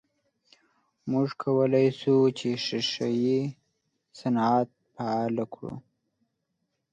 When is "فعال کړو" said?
4.93-5.73